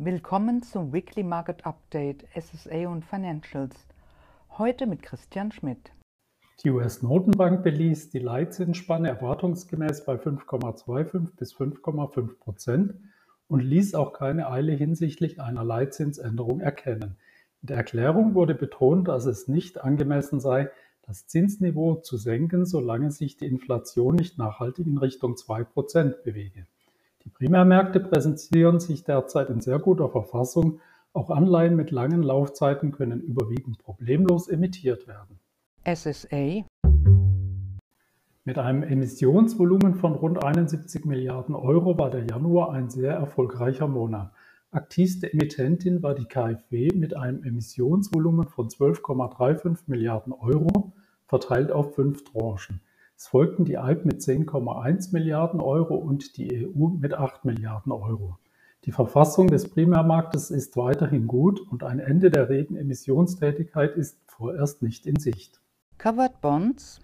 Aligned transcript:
Willkommen 0.00 0.62
zum 0.62 0.92
Weekly 0.92 1.24
Market 1.24 1.66
Update 1.66 2.24
SSA 2.32 2.86
und 2.86 3.04
Financials. 3.04 3.74
Heute 4.56 4.86
mit 4.86 5.02
Christian 5.02 5.50
Schmidt. 5.50 5.90
Die 6.62 6.70
US-Notenbank 6.70 7.64
beließ 7.64 8.10
die 8.10 8.20
Leitzinsspanne 8.20 9.08
erwartungsgemäß 9.08 10.04
bei 10.04 10.14
5,25 10.14 11.34
bis 11.34 11.52
5,5 11.52 12.38
Prozent 12.38 12.94
und 13.48 13.58
ließ 13.58 13.96
auch 13.96 14.12
keine 14.12 14.48
Eile 14.48 14.70
hinsichtlich 14.70 15.40
einer 15.40 15.64
Leitzinsänderung 15.64 16.60
erkennen. 16.60 17.16
In 17.62 17.66
der 17.66 17.78
Erklärung 17.78 18.34
wurde 18.34 18.54
betont, 18.54 19.08
dass 19.08 19.26
es 19.26 19.48
nicht 19.48 19.80
angemessen 19.80 20.38
sei, 20.38 20.70
das 21.02 21.26
Zinsniveau 21.26 21.96
zu 21.96 22.18
senken, 22.18 22.66
solange 22.66 23.10
sich 23.10 23.36
die 23.36 23.46
Inflation 23.46 24.14
nicht 24.14 24.38
nachhaltig 24.38 24.86
in 24.86 24.98
Richtung 24.98 25.36
2 25.36 25.64
Prozent 25.64 26.22
bewege. 26.22 26.68
Primärmärkte 27.38 28.00
präsentieren 28.00 28.80
sich 28.80 29.04
derzeit 29.04 29.48
in 29.48 29.60
sehr 29.60 29.78
guter 29.78 30.08
Verfassung, 30.08 30.80
auch 31.12 31.30
Anleihen 31.30 31.76
mit 31.76 31.92
langen 31.92 32.24
Laufzeiten 32.24 32.90
können 32.90 33.20
überwiegend 33.20 33.78
problemlos 33.78 34.48
emittiert 34.48 35.06
werden. 35.06 35.38
SSA 35.86 36.64
Mit 38.44 38.58
einem 38.58 38.82
Emissionsvolumen 38.82 39.94
von 39.94 40.14
rund 40.14 40.42
71 40.42 41.04
Milliarden 41.04 41.54
Euro 41.54 41.96
war 41.96 42.10
der 42.10 42.24
Januar 42.24 42.72
ein 42.72 42.90
sehr 42.90 43.12
erfolgreicher 43.12 43.86
Monat. 43.86 44.32
Aktivste 44.72 45.32
Emittentin 45.32 46.02
war 46.02 46.16
die 46.16 46.26
KfW 46.26 46.90
mit 46.92 47.16
einem 47.16 47.44
Emissionsvolumen 47.44 48.48
von 48.48 48.68
12,35 48.68 49.82
Milliarden 49.86 50.32
Euro, 50.32 50.92
verteilt 51.26 51.70
auf 51.70 51.94
fünf 51.94 52.24
Tranchen. 52.24 52.80
Es 53.20 53.26
folgten 53.26 53.64
die 53.64 53.78
Alp 53.78 54.04
mit 54.04 54.20
10,1 54.20 55.12
Milliarden 55.12 55.60
Euro 55.60 55.96
und 55.96 56.36
die 56.36 56.68
EU 56.68 56.86
mit 57.00 57.14
8 57.14 57.44
Milliarden 57.44 57.90
Euro. 57.90 58.38
Die 58.84 58.92
Verfassung 58.92 59.48
des 59.48 59.68
Primärmarktes 59.68 60.52
ist 60.52 60.76
weiterhin 60.76 61.26
gut 61.26 61.58
und 61.58 61.82
ein 61.82 61.98
Ende 61.98 62.30
der 62.30 62.48
regen 62.48 62.76
Emissionstätigkeit 62.76 63.96
ist 63.96 64.20
vorerst 64.28 64.82
nicht 64.82 65.04
in 65.04 65.16
Sicht. 65.16 65.60
Covered 65.98 66.40
Bonds 66.40 67.00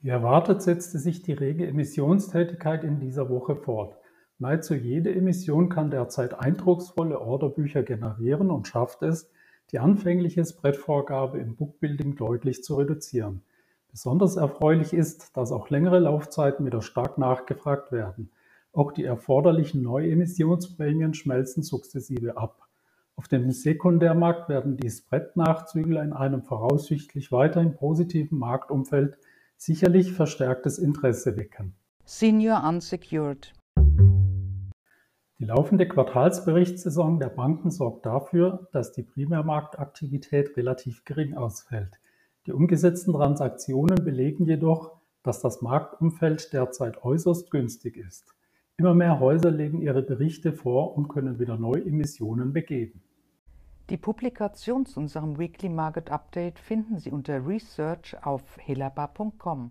Wie 0.00 0.08
erwartet 0.08 0.62
setzte 0.62 0.98
sich 0.98 1.20
die 1.20 1.34
rege 1.34 1.66
Emissionstätigkeit 1.66 2.84
in 2.84 3.00
dieser 3.00 3.28
Woche 3.28 3.54
fort. 3.54 3.98
Nahezu 4.38 4.72
jede 4.72 5.14
Emission 5.14 5.68
kann 5.68 5.90
derzeit 5.90 6.40
eindrucksvolle 6.40 7.20
Orderbücher 7.20 7.82
generieren 7.82 8.50
und 8.50 8.66
schafft 8.66 9.02
es, 9.02 9.30
die 9.72 9.78
anfängliche 9.78 10.42
Spreadvorgabe 10.42 11.38
im 11.38 11.54
Bookbuilding 11.54 12.16
deutlich 12.16 12.64
zu 12.64 12.76
reduzieren. 12.76 13.42
Besonders 13.92 14.36
erfreulich 14.36 14.94
ist, 14.94 15.36
dass 15.36 15.52
auch 15.52 15.68
längere 15.68 15.98
Laufzeiten 15.98 16.64
wieder 16.64 16.80
stark 16.80 17.18
nachgefragt 17.18 17.92
werden. 17.92 18.30
Auch 18.72 18.90
die 18.90 19.04
erforderlichen 19.04 19.82
Neuemissionsprämien 19.82 21.12
schmelzen 21.12 21.62
sukzessive 21.62 22.38
ab. 22.38 22.66
Auf 23.16 23.28
dem 23.28 23.52
Sekundärmarkt 23.52 24.48
werden 24.48 24.78
die 24.78 24.88
Spread-Nachzügler 24.88 26.02
in 26.02 26.14
einem 26.14 26.42
voraussichtlich 26.42 27.30
weiterhin 27.32 27.76
positiven 27.76 28.38
Marktumfeld 28.38 29.18
sicherlich 29.58 30.14
verstärktes 30.14 30.78
Interesse 30.78 31.36
wecken. 31.36 31.74
Senior 32.06 32.64
Unsecured 32.66 33.52
Die 35.38 35.44
laufende 35.44 35.86
Quartalsberichtssaison 35.86 37.20
der 37.20 37.28
Banken 37.28 37.70
sorgt 37.70 38.06
dafür, 38.06 38.70
dass 38.72 38.92
die 38.92 39.02
Primärmarktaktivität 39.02 40.56
relativ 40.56 41.04
gering 41.04 41.34
ausfällt. 41.34 42.00
Die 42.46 42.52
umgesetzten 42.52 43.12
Transaktionen 43.12 44.04
belegen 44.04 44.44
jedoch, 44.46 45.00
dass 45.22 45.40
das 45.40 45.62
Marktumfeld 45.62 46.52
derzeit 46.52 47.04
äußerst 47.04 47.50
günstig 47.50 47.96
ist. 47.96 48.34
Immer 48.76 48.94
mehr 48.94 49.20
Häuser 49.20 49.50
legen 49.50 49.80
ihre 49.80 50.02
Berichte 50.02 50.52
vor 50.52 50.96
und 50.96 51.08
können 51.08 51.38
wieder 51.38 51.56
Neuemissionen 51.56 52.52
begeben. 52.52 53.02
Die 53.90 53.96
Publikation 53.96 54.86
zu 54.86 55.00
unserem 55.00 55.38
Weekly 55.38 55.68
Market 55.68 56.10
Update 56.10 56.58
finden 56.58 56.98
Sie 56.98 57.10
unter 57.10 57.46
Research 57.46 58.16
auf 58.24 58.42
helaba.com. 58.58 59.70